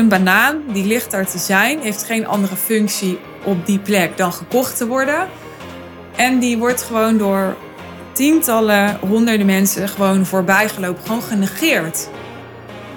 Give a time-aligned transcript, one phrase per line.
[0.00, 4.32] een banaan die ligt daar te zijn, heeft geen andere functie op die plek dan
[4.32, 5.28] gekocht te worden.
[6.16, 7.56] En die wordt gewoon door
[8.12, 12.08] tientallen, honderden mensen gewoon voorbijgelopen, gewoon genegeerd.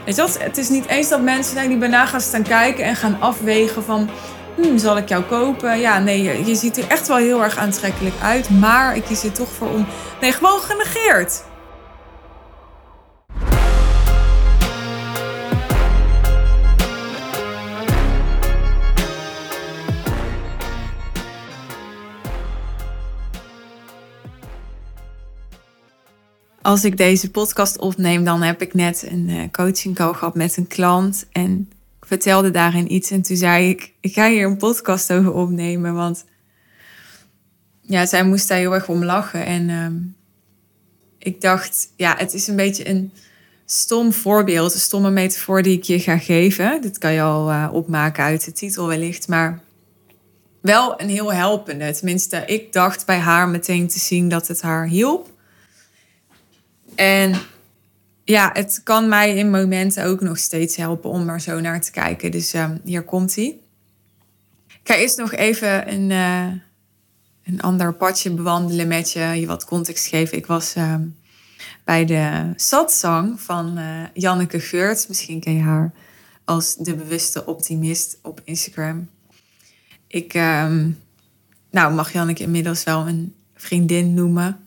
[0.06, 0.38] Weet je wat?
[0.40, 3.84] Het is niet eens dat mensen naar die banaan gaan staan kijken en gaan afwegen
[3.84, 4.10] van...
[4.56, 5.80] Hmm, zal ik jou kopen?
[5.80, 8.50] Ja, nee, je ziet er echt wel heel erg aantrekkelijk uit.
[8.50, 9.86] Maar ik kies er toch voor om...
[10.22, 11.44] Nee, gewoon genegeerd.
[26.74, 30.58] Als ik deze podcast opneem, dan heb ik net een eh, coaching call gehad met
[30.58, 31.26] een klant.
[31.32, 31.70] En
[32.02, 33.12] ik vertelde daarin iets.
[33.12, 35.94] En toen zei ik, ik ga hier een podcast over opnemen.
[35.94, 36.26] Want
[37.82, 39.46] ja, zij moest daar heel erg om lachen.
[39.46, 39.94] En ehm,
[41.18, 43.12] ik dacht, ja, het is een beetje een
[43.66, 44.74] stom voorbeeld.
[44.74, 46.82] Een stomme metafoor die ik je ga geven.
[46.82, 49.28] Dit kan je al uh, opmaken uit de titel wellicht.
[49.28, 49.60] Maar
[50.62, 51.94] wel een heel helpende.
[51.94, 55.32] Tenminste, ik dacht bij haar meteen te zien dat het haar hielp.
[56.96, 57.36] En
[58.24, 61.92] ja, het kan mij in momenten ook nog steeds helpen om er zo naar te
[61.92, 62.32] kijken.
[62.32, 63.58] Dus um, hier komt hij.
[64.68, 66.48] Ik ga eerst nog even een, uh,
[67.44, 70.38] een ander padje bewandelen met je, je wat context geven.
[70.38, 71.16] Ik was um,
[71.84, 75.08] bij de satsang van uh, Janneke Geurt.
[75.08, 75.92] Misschien ken je haar
[76.46, 79.10] als de bewuste optimist op Instagram.
[80.08, 81.00] Ik um,
[81.72, 84.63] nou, mag Janneke inmiddels wel een vriendin noemen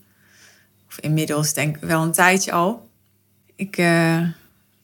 [1.00, 2.88] inmiddels denk ik wel een tijdje al.
[3.54, 4.22] Ik uh,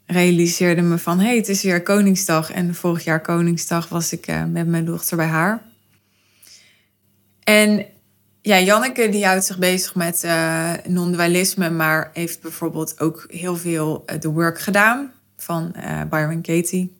[0.06, 2.50] realiseerde me van, hey, het is weer Koningsdag.
[2.50, 5.62] En vorig jaar Koningsdag was ik uh, met mijn dochter bij haar.
[7.44, 7.86] En
[8.42, 14.04] ja, Janneke die houdt zich bezig met uh, non-dualisme, maar heeft bijvoorbeeld ook heel veel
[14.20, 15.74] de work gedaan van
[16.10, 16.96] Byron Katie.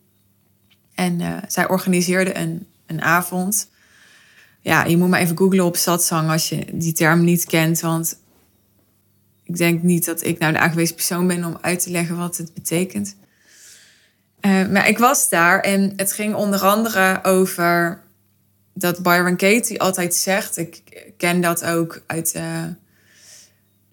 [0.95, 3.69] En zij organiseerde een, een avond.
[4.61, 8.17] Ja, je moet maar even googlen op satsang als je die term niet kent, want
[9.53, 12.37] ik denk niet dat ik nou de aangewezen persoon ben om uit te leggen wat
[12.37, 13.15] het betekent.
[14.41, 18.01] Uh, maar ik was daar en het ging onder andere over
[18.73, 20.57] dat Byron Katie altijd zegt.
[20.57, 20.81] Ik
[21.17, 22.73] ken dat ook uit de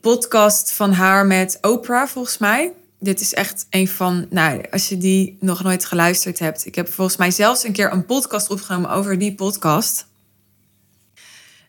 [0.01, 2.73] podcast van haar met Oprah, volgens mij.
[2.99, 6.67] Dit is echt een van, nou, als je die nog nooit geluisterd hebt.
[6.67, 10.07] Ik heb volgens mij zelfs een keer een podcast opgenomen over die podcast.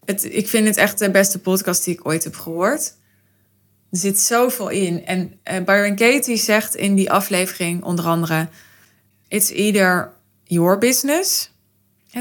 [0.06, 3.00] Het, ik vind het echt de beste podcast die ik ooit heb gehoord.
[3.92, 5.06] Er zit zoveel in.
[5.06, 8.48] En uh, Byron Katie zegt in die aflevering onder andere:
[9.28, 10.14] It's either
[10.44, 11.52] your business,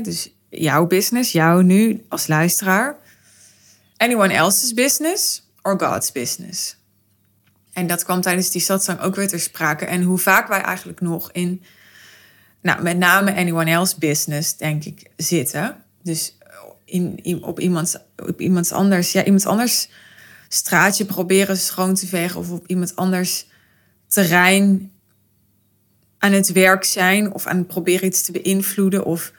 [0.03, 2.97] dus jouw business, jou nu als luisteraar,
[3.97, 6.76] anyone else's business or God's business.
[7.72, 9.84] En dat kwam tijdens die satsang ook weer ter sprake.
[9.84, 11.62] En hoe vaak wij eigenlijk nog in,
[12.60, 15.84] nou, met name anyone else's business, denk ik, zitten.
[16.02, 16.37] Dus
[16.84, 19.88] in, op, iemands, op iemands anders, ja, iemand anders
[20.53, 23.47] straatje proberen schoon te vegen of op iemand anders
[24.09, 24.93] terrein
[26.19, 29.33] aan het werk zijn of aan het proberen iets te beïnvloeden of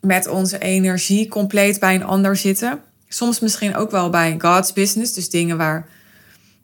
[0.00, 2.82] met onze energie compleet bij een ander zitten.
[3.08, 5.88] Soms misschien ook wel bij God's business, dus dingen waar,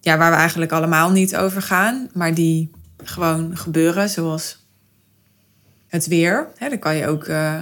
[0.00, 2.70] ja, waar we eigenlijk allemaal niet over gaan, maar die
[3.04, 4.66] gewoon gebeuren, zoals
[5.86, 6.48] het weer.
[6.56, 7.60] Hè, daar kan je, ook, uh,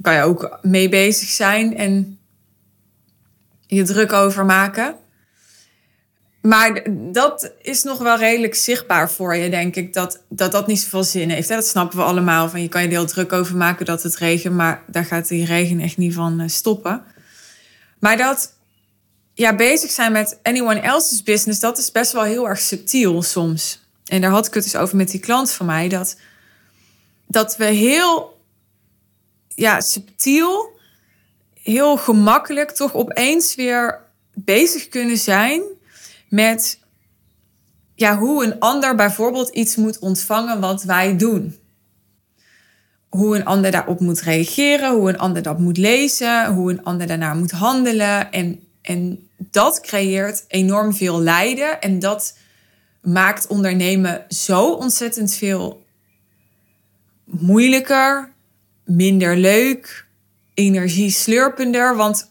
[0.00, 2.18] kan je ook mee bezig zijn en
[3.66, 4.94] je druk over maken.
[6.42, 6.82] Maar
[7.12, 9.92] dat is nog wel redelijk zichtbaar voor je, denk ik.
[9.92, 11.48] Dat dat, dat niet zoveel zin heeft.
[11.48, 12.48] Dat snappen we allemaal.
[12.48, 14.54] Van je kan je er heel druk over maken dat het regent.
[14.54, 17.04] Maar daar gaat die regen echt niet van eh, stoppen.
[17.98, 18.52] Maar dat
[19.34, 23.80] ja, bezig zijn met anyone else's business, dat is best wel heel erg subtiel soms.
[24.06, 25.88] En daar had ik het dus over met die klant van mij.
[25.88, 26.16] Dat,
[27.26, 28.40] dat we heel
[29.48, 30.70] ja, subtiel,
[31.62, 34.00] heel gemakkelijk toch opeens weer
[34.34, 35.62] bezig kunnen zijn
[36.32, 36.78] met
[37.94, 41.56] ja, hoe een ander bijvoorbeeld iets moet ontvangen wat wij doen.
[43.08, 47.06] Hoe een ander daarop moet reageren, hoe een ander dat moet lezen, hoe een ander
[47.06, 48.32] daarnaar moet handelen.
[48.32, 52.38] En, en dat creëert enorm veel lijden en dat
[53.02, 55.84] maakt ondernemen zo ontzettend veel
[57.24, 58.32] moeilijker,
[58.84, 60.06] minder leuk,
[60.54, 61.96] energie slurpender.
[61.96, 62.30] Want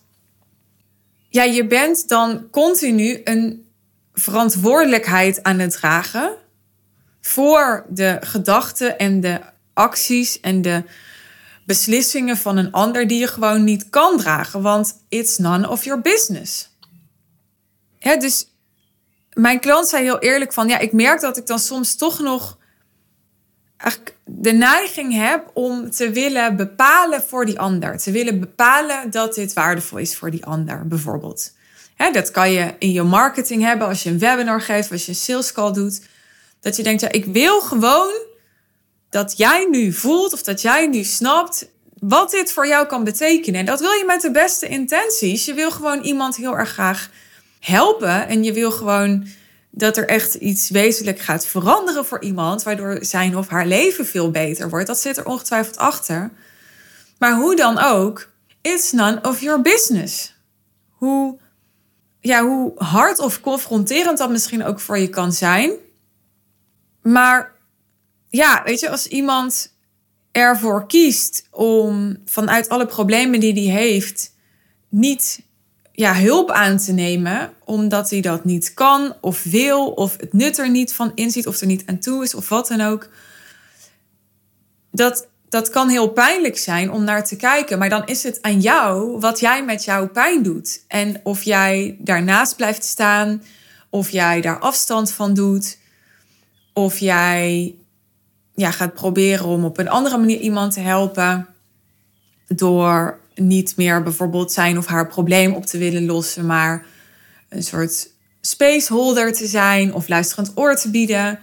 [1.29, 3.69] ja, je bent dan continu een
[4.13, 6.35] verantwoordelijkheid aan het dragen
[7.21, 9.41] voor de gedachten en de
[9.73, 10.83] acties en de
[11.65, 16.01] beslissingen van een ander die je gewoon niet kan dragen, want it's none of your
[16.01, 16.69] business.
[17.99, 18.47] Dus
[19.33, 22.57] mijn klant zei heel eerlijk van, ja, ik merk dat ik dan soms toch nog
[24.25, 27.97] de neiging heb om te willen bepalen voor die ander.
[27.97, 31.51] Te willen bepalen dat dit waardevol is voor die ander, bijvoorbeeld.
[32.11, 35.17] Dat kan je in je marketing hebben als je een webinar geeft, als je een
[35.17, 36.01] sales call doet.
[36.59, 38.13] Dat je denkt, ja, ik wil gewoon
[39.09, 41.67] dat jij nu voelt of dat jij nu snapt
[41.99, 43.59] wat dit voor jou kan betekenen.
[43.59, 45.45] En dat wil je met de beste intenties.
[45.45, 47.09] Je wil gewoon iemand heel erg graag
[47.59, 49.27] helpen en je wil gewoon
[49.69, 54.31] dat er echt iets wezenlijk gaat veranderen voor iemand, waardoor zijn of haar leven veel
[54.31, 54.87] beter wordt.
[54.87, 56.31] Dat zit er ongetwijfeld achter.
[57.17, 58.29] Maar hoe dan ook,
[58.61, 60.35] it's none of your business.
[60.89, 61.39] Hoe,
[62.21, 65.71] ja, hoe hard of confronterend dat misschien ook voor je kan zijn.
[67.01, 67.51] Maar
[68.27, 69.75] ja, weet je, als iemand
[70.31, 74.35] ervoor kiest om vanuit alle problemen die hij heeft,
[74.89, 75.41] niet
[75.91, 80.57] ja, hulp aan te nemen, omdat hij dat niet kan of wil, of het nut
[80.57, 83.09] er niet van inziet, of er niet aan toe is, of wat dan ook.
[84.91, 88.59] Dat, dat kan heel pijnlijk zijn om naar te kijken, maar dan is het aan
[88.59, 90.83] jou wat jij met jouw pijn doet.
[90.87, 93.43] En of jij daarnaast blijft staan,
[93.89, 95.77] of jij daar afstand van doet,
[96.73, 97.75] of jij
[98.55, 101.47] ja, gaat proberen om op een andere manier iemand te helpen
[102.47, 106.85] door niet meer bijvoorbeeld zijn of haar probleem op te willen lossen, maar
[107.49, 108.09] een soort
[108.41, 111.39] spaceholder te zijn of luisterend oor te bieden.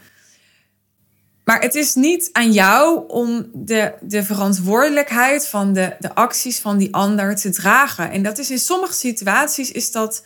[1.49, 6.79] Maar het is niet aan jou om de, de verantwoordelijkheid van de, de acties van
[6.79, 8.11] die ander te dragen.
[8.11, 10.25] En dat is in sommige situaties is dat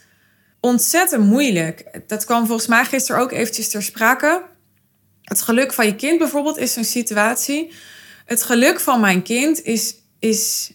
[0.61, 2.01] ontzettend moeilijk.
[2.07, 4.43] Dat kwam volgens mij gisteren ook eventjes ter sprake.
[5.23, 7.73] Het geluk van je kind bijvoorbeeld is zo'n situatie.
[8.25, 10.73] Het geluk van mijn kind is, is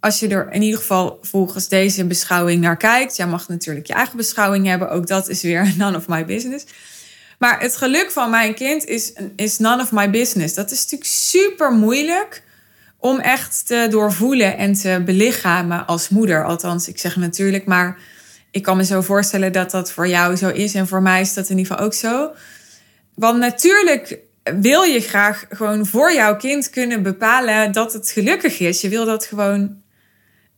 [0.00, 3.16] als je er in ieder geval volgens deze beschouwing naar kijkt.
[3.16, 4.90] Jij mag natuurlijk je eigen beschouwing hebben.
[4.90, 6.64] Ook dat is weer none of my business.
[7.40, 10.54] Maar het geluk van mijn kind is, is none of my business.
[10.54, 12.42] Dat is natuurlijk super moeilijk
[12.98, 16.44] om echt te doorvoelen en te belichamen als moeder.
[16.44, 17.98] Althans, ik zeg natuurlijk, maar
[18.50, 20.74] ik kan me zo voorstellen dat dat voor jou zo is.
[20.74, 22.30] En voor mij is dat in ieder geval ook zo.
[23.14, 24.18] Want natuurlijk
[24.60, 28.80] wil je graag gewoon voor jouw kind kunnen bepalen dat het gelukkig is.
[28.80, 29.82] Je wil dat gewoon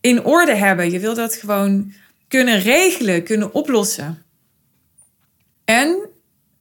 [0.00, 0.90] in orde hebben.
[0.90, 1.92] Je wil dat gewoon
[2.28, 4.22] kunnen regelen, kunnen oplossen.
[5.64, 6.10] En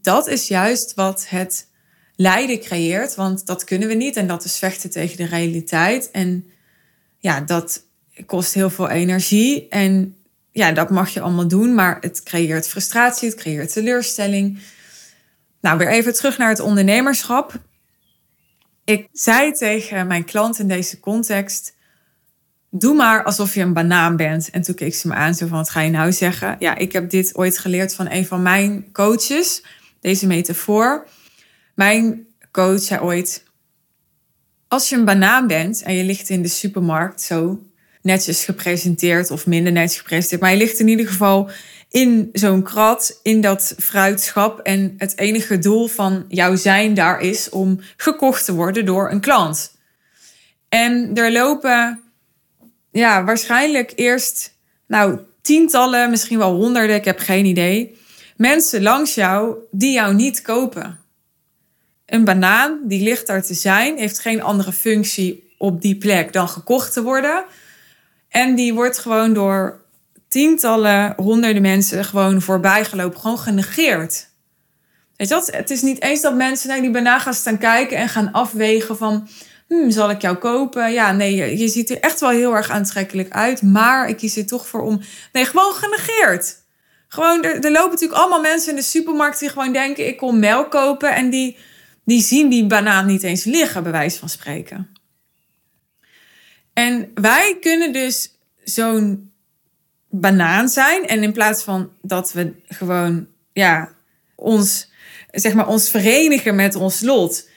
[0.02, 1.68] dat is juist wat het
[2.16, 6.12] lijden creëert, want dat kunnen we niet en dat is vechten tegen de realiteit.
[6.12, 6.46] En
[7.18, 7.84] ja, dat
[8.26, 10.16] kost heel veel energie en
[10.52, 14.60] ja, dat mag je allemaal doen, maar het creëert frustratie, het creëert teleurstelling.
[15.62, 17.54] Nou, weer even terug naar het ondernemerschap.
[18.86, 21.74] Ik zei tegen mijn klant in deze context:
[22.70, 24.50] Doe maar alsof je een banaan bent.
[24.50, 26.56] En toen keek ze me aan, zo van: Wat ga je nou zeggen?
[26.60, 29.64] Ja, ik heb dit ooit geleerd van een van mijn coaches,
[30.02, 31.08] deze metafoor.
[31.76, 33.44] Mijn coach zei ooit:
[34.68, 37.64] Als je een banaan bent en je ligt in de supermarkt zo
[38.02, 41.50] netjes gepresenteerd of minder netjes gepresenteerd, maar je ligt in ieder geval
[41.90, 44.60] in zo'n krat, in dat fruitschap.
[44.60, 49.20] En het enige doel van jouw zijn daar is om gekocht te worden door een
[49.20, 49.76] klant.
[50.70, 52.02] En er lopen
[52.92, 54.58] ja, waarschijnlijk eerst
[54.88, 58.00] nou, tientallen, misschien wel honderden, ik heb geen idee.
[58.42, 61.00] Mensen langs jou die jou niet kopen.
[62.06, 66.50] Een banaan die ligt daar te zijn, heeft geen andere functie op die plek dan
[66.50, 67.44] gekocht te worden.
[68.30, 69.82] En die wordt gewoon door
[70.28, 74.28] tientallen, honderden mensen gewoon voorbij gelopen, gewoon genegeerd.
[75.16, 75.52] Weet je wat?
[75.52, 78.98] Het is niet eens dat mensen naar die banaan gaan staan kijken en gaan afwegen
[78.98, 79.28] van,
[79.68, 80.92] hmm, zal ik jou kopen?
[80.92, 84.46] Ja, nee, je ziet er echt wel heel erg aantrekkelijk uit, maar ik kies er
[84.46, 85.02] toch voor om.
[85.32, 86.60] Nee, gewoon genegeerd.
[87.14, 90.72] Gewoon, er, lopen natuurlijk allemaal mensen in de supermarkt die gewoon denken, ik kom melk
[90.72, 91.58] kopen en die,
[92.06, 94.94] die zien die banaan niet eens liggen, bij wijze van spreken.
[96.74, 99.32] En wij kunnen dus zo'n
[100.10, 101.08] banaan zijn.
[101.08, 103.92] En in plaats van dat we gewoon ja,
[104.36, 104.92] ons,
[105.32, 107.50] zeg maar, ons verenigen met ons lot.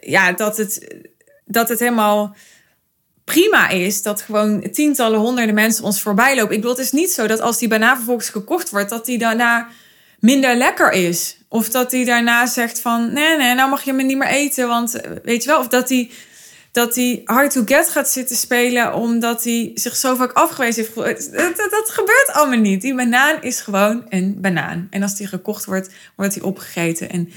[0.00, 0.96] Ja, dat het,
[1.44, 2.36] dat het helemaal
[3.28, 6.54] prima is dat gewoon tientallen, honderden mensen ons voorbij lopen.
[6.54, 9.18] Ik bedoel, het is niet zo dat als die banaan vervolgens gekocht wordt, dat die
[9.18, 9.68] daarna
[10.20, 11.36] minder lekker is.
[11.48, 14.68] Of dat die daarna zegt van, nee, nee, nou mag je me niet meer eten,
[14.68, 15.58] want weet je wel.
[15.58, 16.10] Of dat die
[16.72, 21.32] dat hij hard to get gaat zitten spelen omdat hij zich zo vaak afgewezen heeft.
[21.32, 22.80] Dat, dat, dat, gebeurt allemaal niet.
[22.80, 24.86] Die banaan is gewoon een banaan.
[24.90, 27.10] En als die gekocht wordt, wordt hij opgegeten.
[27.10, 27.32] En,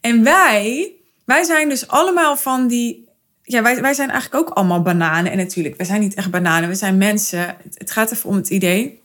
[0.00, 0.92] en wij,
[1.24, 3.07] wij zijn dus allemaal van die.
[3.50, 5.32] Ja, wij, wij zijn eigenlijk ook allemaal bananen.
[5.32, 7.56] En natuurlijk, wij zijn niet echt bananen, we zijn mensen.
[7.74, 9.00] Het gaat even om het idee.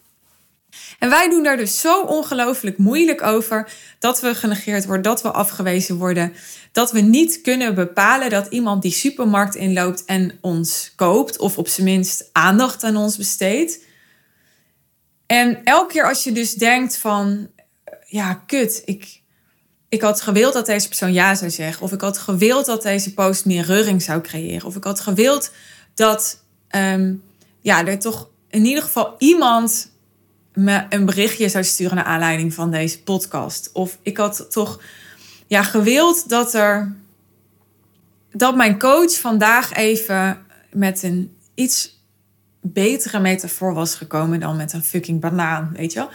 [1.00, 5.32] En wij doen daar dus zo ongelooflijk moeilijk over dat we genegeerd worden, dat we
[5.32, 6.34] afgewezen worden,
[6.72, 11.68] dat we niet kunnen bepalen dat iemand die supermarkt inloopt en ons koopt, of op
[11.68, 13.80] zijn minst aandacht aan ons besteedt.
[15.26, 17.50] En elke keer als je dus denkt van,
[18.06, 19.22] ja, kut, ik,
[19.94, 21.84] ik had gewild dat deze persoon ja zou zeggen.
[21.84, 24.68] Of ik had gewild dat deze post meer reuring zou creëren.
[24.68, 25.52] Of ik had gewild
[25.94, 26.44] dat
[26.76, 27.24] um,
[27.62, 29.92] ja, er toch in ieder geval iemand
[30.54, 33.70] me een berichtje zou sturen naar aanleiding van deze podcast.
[33.74, 34.82] Of ik had toch
[35.48, 36.96] ja, gewild dat er
[38.32, 42.02] dat mijn coach vandaag even met een iets
[42.62, 46.10] betere metafoor was gekomen dan met een fucking banaan, weet je wel?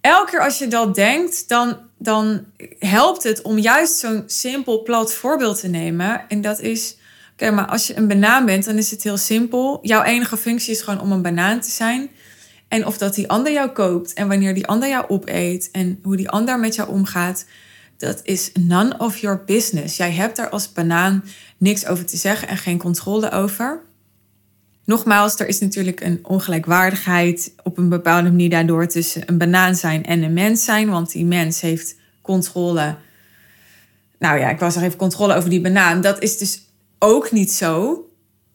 [0.00, 2.44] Elke keer als je dat denkt, dan, dan
[2.78, 6.28] helpt het om juist zo'n simpel plat voorbeeld te nemen.
[6.28, 6.96] En dat is,
[7.32, 9.78] oké, maar als je een banaan bent, dan is het heel simpel.
[9.82, 12.10] Jouw enige functie is gewoon om een banaan te zijn.
[12.68, 16.16] En of dat die ander jou koopt en wanneer die ander jou opeet en hoe
[16.16, 17.44] die ander met jou omgaat,
[17.96, 19.96] dat is none of your business.
[19.96, 21.24] Jij hebt daar als banaan
[21.58, 23.82] niks over te zeggen en geen controle over.
[24.90, 30.04] Nogmaals, er is natuurlijk een ongelijkwaardigheid op een bepaalde manier daardoor tussen een banaan zijn
[30.04, 32.96] en een mens zijn, want die mens heeft controle.
[34.18, 36.00] Nou ja, ik was er even controle over die banaan.
[36.00, 36.62] Dat is dus
[36.98, 38.04] ook niet zo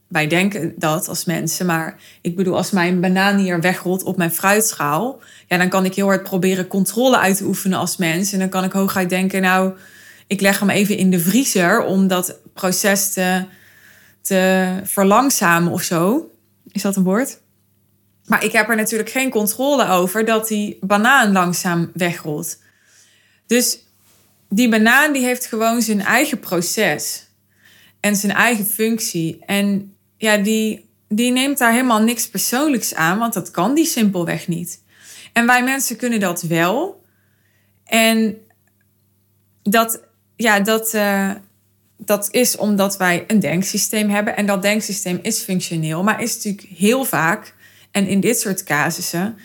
[0.07, 4.31] wij denken dat als mensen, maar ik bedoel, als mijn banaan hier wegrolt op mijn
[4.31, 8.31] fruitschaal, ja, dan kan ik heel hard proberen controle uit te oefenen als mens.
[8.33, 9.73] En dan kan ik hooguit denken, nou,
[10.27, 13.45] ik leg hem even in de vriezer om dat proces te,
[14.25, 16.31] te verlangzamen of zo.
[16.71, 17.39] Is dat een woord?
[18.25, 22.57] Maar ik heb er natuurlijk geen controle over dat die banaan langzaam wegrolt.
[23.45, 23.79] Dus
[24.49, 27.27] die banaan die heeft gewoon zijn eigen proces
[27.99, 29.45] en zijn eigen functie.
[29.45, 34.47] En ja, die, die neemt daar helemaal niks persoonlijks aan, want dat kan die simpelweg
[34.47, 34.83] niet.
[35.33, 37.03] En wij mensen kunnen dat wel.
[37.85, 38.37] En
[39.63, 40.01] dat,
[40.35, 41.31] ja, dat, uh,
[41.97, 44.35] dat is omdat wij een denksysteem hebben.
[44.35, 47.53] En dat denksysteem is functioneel, maar is natuurlijk heel vaak,
[47.91, 49.37] en in dit soort casussen,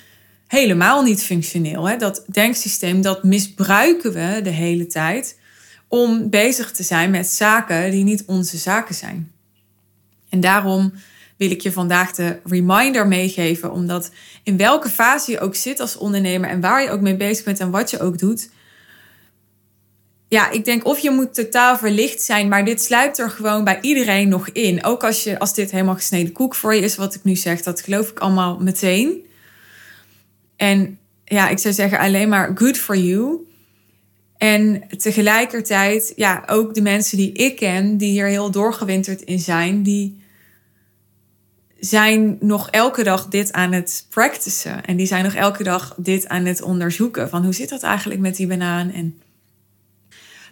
[0.47, 1.89] helemaal niet functioneel.
[1.89, 1.97] Hè?
[1.97, 5.39] Dat denksysteem, dat misbruiken we de hele tijd
[5.89, 9.33] om bezig te zijn met zaken die niet onze zaken zijn.
[10.29, 10.93] En daarom
[11.37, 14.11] wil ik je vandaag de reminder meegeven, omdat
[14.43, 17.61] in welke fase je ook zit als ondernemer en waar je ook mee bezig bent
[17.61, 18.49] en wat je ook doet.
[20.31, 23.79] Ja, ik denk of je moet totaal verlicht zijn, maar dit sluipt er gewoon bij
[23.81, 24.85] iedereen nog in.
[24.85, 27.63] Ook als, je, als dit helemaal gesneden koek voor je is, wat ik nu zeg,
[27.63, 29.27] dat geloof ik allemaal meteen.
[30.57, 33.37] En ja, ik zou zeggen alleen maar good for you.
[34.37, 39.83] En tegelijkertijd, ja, ook de mensen die ik ken, die hier heel doorgewinterd in zijn,
[39.83, 40.23] die
[41.79, 44.85] zijn nog elke dag dit aan het practicen.
[44.85, 47.29] En die zijn nog elke dag dit aan het onderzoeken.
[47.29, 48.91] Van hoe zit dat eigenlijk met die banaan?
[48.91, 49.21] En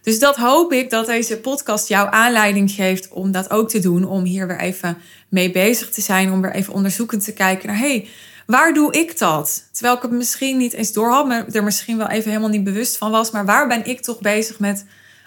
[0.09, 4.05] dus dat hoop ik dat deze podcast jou aanleiding geeft om dat ook te doen.
[4.05, 4.99] Om hier weer even
[5.29, 6.33] mee bezig te zijn.
[6.33, 7.79] Om weer even onderzoekend te kijken naar...
[7.79, 8.09] hey,
[8.47, 9.69] waar doe ik dat?
[9.73, 11.27] Terwijl ik het misschien niet eens door had.
[11.27, 13.31] Maar er misschien wel even helemaal niet bewust van was.
[13.31, 14.85] Maar waar ben ik toch bezig met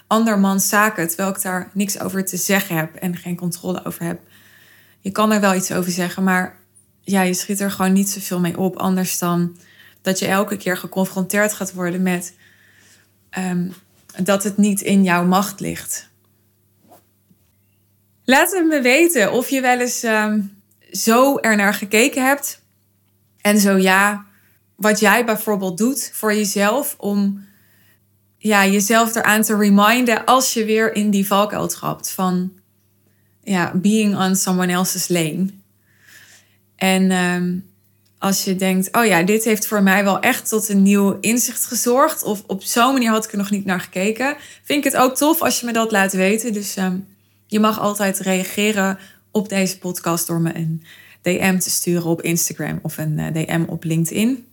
[0.08, 1.08] andermans zaken?
[1.08, 2.96] Terwijl ik daar niks over te zeggen heb.
[2.96, 4.20] En geen controle over heb
[5.00, 6.58] je kan er wel iets over zeggen, maar
[7.02, 8.76] ja, je schiet er gewoon niet zoveel mee op.
[8.76, 9.58] Anders dan
[10.02, 12.36] dat je elke keer geconfronteerd gaat worden met
[13.30, 13.68] ehm,
[14.24, 16.10] dat het niet in jouw macht ligt.
[18.24, 22.62] Laat het me weten of je wel eens um, zo ernaar gekeken hebt.
[23.42, 24.26] En zo ja,
[24.76, 27.46] wat jij bijvoorbeeld doet voor jezelf om
[28.38, 32.52] ja, jezelf eraan te reminden als je weer in die valkuil trapt van
[33.44, 35.48] ja, being on someone else's lane.
[36.76, 37.58] En ehm,
[38.22, 41.66] als je denkt, oh ja, dit heeft voor mij wel echt tot een nieuw inzicht
[41.66, 42.24] gezorgd.
[42.24, 44.36] Of op zo'n manier had ik er nog niet naar gekeken.
[44.64, 46.54] Vind ik het ook tof als je me dat laat weten.
[46.54, 46.98] Dus ehm,
[47.48, 48.98] je mag altijd reageren
[49.32, 50.84] op deze podcast door me een
[51.22, 54.48] DM te sturen op Instagram of een eh, DM op LinkedIn.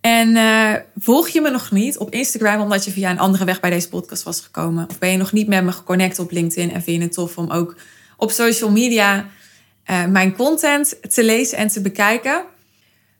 [0.00, 3.60] En uh, volg je me nog niet op Instagram omdat je via een andere weg
[3.60, 4.88] bij deze podcast was gekomen?
[4.88, 7.38] Of ben je nog niet met me geconnect op LinkedIn en vind je het tof
[7.38, 7.76] om ook
[8.16, 9.26] op social media
[9.90, 12.44] uh, mijn content te lezen en te bekijken?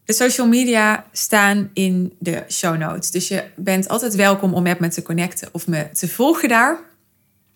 [0.04, 3.10] De social media staan in de show notes.
[3.10, 6.78] Dus je bent altijd welkom om met me te connecten of me te volgen daar.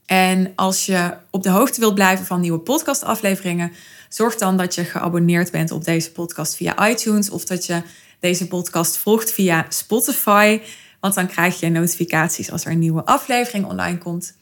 [0.07, 3.73] En als je op de hoogte wilt blijven van nieuwe podcastafleveringen,
[4.09, 7.83] zorg dan dat je geabonneerd bent op deze podcast via iTunes of dat je
[8.21, 10.61] deze podcast volgt via Spotify.
[11.01, 14.35] Want dan krijg je notificaties als er een nieuwe aflevering online komt.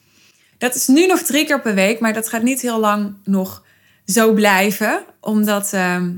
[0.59, 3.63] Dat is nu nog drie keer per week, maar dat gaat niet heel lang nog
[4.09, 5.05] zo blijven.
[5.21, 6.11] Omdat ehm,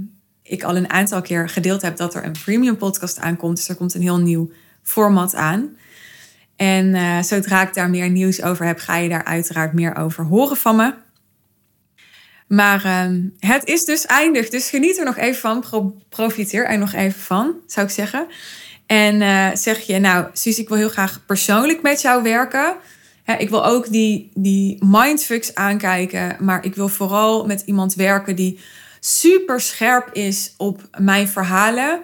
[0.42, 3.56] ik al een aantal keer gedeeld heb dat er een premium podcast aankomt.
[3.56, 4.50] Dus er komt een heel nieuw
[4.82, 5.76] format aan.
[6.56, 10.24] En uh, zodra ik daar meer nieuws over heb, ga je daar uiteraard meer over
[10.24, 10.94] horen van me.
[12.46, 14.48] Maar uh, het is dus eindig.
[14.48, 15.60] Dus geniet er nog even van.
[15.60, 18.26] Pro profiteer er nog even van, zou ik zeggen.
[18.86, 22.74] En uh, zeg je, nou, Suus, ik wil heel graag persoonlijk met jou werken.
[23.38, 26.36] Ik wil ook die, die mindfucks aankijken.
[26.38, 28.60] Maar ik wil vooral met iemand werken die
[29.00, 32.00] super scherp is op mijn verhalen.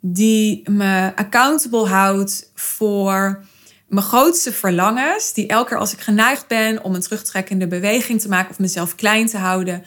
[0.00, 3.44] Die me accountable houdt voor
[3.88, 5.32] mijn grootste verlangens.
[5.32, 8.94] Die elke keer als ik geneigd ben om een terugtrekkende beweging te maken of mezelf
[8.94, 9.84] klein te houden,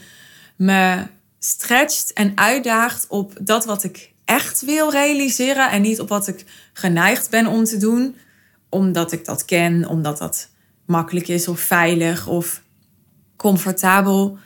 [0.56, 1.08] me
[1.40, 6.46] stretcht en uitdaagt op dat wat ik echt wil realiseren en niet op wat ik
[6.74, 8.16] geneigd ben om te doen,
[8.70, 10.50] omdat ik dat ken, omdat dat
[10.86, 12.62] makkelijk is of veilig of
[13.36, 14.38] comfortabel.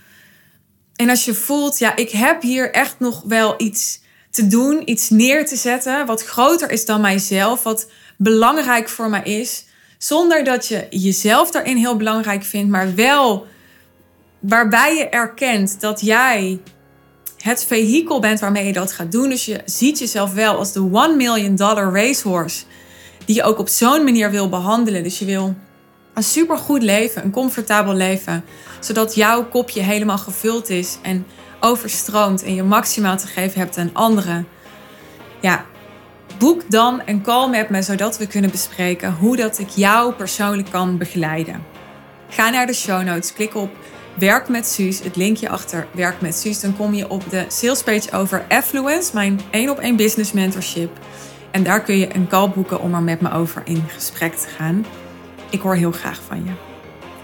[0.96, 5.10] En als je voelt, ja, ik heb hier echt nog wel iets te doen, iets
[5.10, 9.66] neer te zetten wat groter is dan mijzelf, wat belangrijk voor mij is,
[9.98, 13.48] zonder dat je jezelf daarin heel belangrijk vindt, maar wel
[14.40, 16.60] waarbij je erkent dat jij
[17.38, 19.30] het vehikel bent waarmee je dat gaat doen.
[19.30, 22.64] Dus je ziet jezelf wel als de 1 million dollar racehorse.
[23.26, 25.04] Die je ook op zo'n manier wil behandelen.
[25.04, 25.56] Dus je wil
[26.18, 28.46] een supergoed leven, een comfortabel leven.
[28.80, 31.26] Zodat jouw kopje helemaal gevuld is en
[31.60, 32.44] overstroomt.
[32.44, 34.48] En je maximaal te geven hebt aan anderen.
[35.42, 35.66] Ja,
[36.38, 37.82] boek dan een call met me.
[37.82, 41.64] Zodat we kunnen bespreken hoe dat ik jou persoonlijk kan begeleiden.
[42.30, 43.70] Ga naar de show notes, klik op
[44.20, 48.12] Werk met Suus, het linkje achter Werk met Suus, dan kom je op de salespage
[48.12, 51.00] over Affluence, mijn 1 op 1 business mentorship.
[51.52, 54.48] En daar kun je een call boeken om er met me over in gesprek te
[54.48, 54.86] gaan.
[55.50, 56.52] Ik hoor heel graag van je.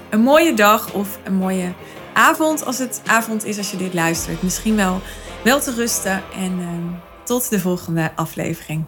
[0.09, 1.73] Een mooie dag of een mooie
[2.13, 4.41] avond als het avond is als je dit luistert.
[4.41, 5.01] Misschien wel
[5.43, 6.67] wel te rusten en uh,
[7.23, 8.85] tot de volgende aflevering.